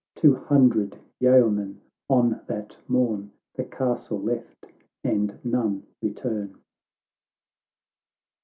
[0.15, 4.65] Two hundred yeomen on that morn The castle left,
[5.03, 6.57] and none return.